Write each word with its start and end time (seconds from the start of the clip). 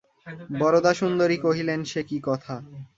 বরদাসুন্দরী 0.59 1.37
কহিলেন, 1.37 1.79
সে 1.83 2.01
কী 2.03 2.17
কথা? 2.23 2.55